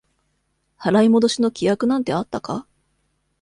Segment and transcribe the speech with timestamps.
[0.79, 2.65] 払い戻しの規約なんてあったか？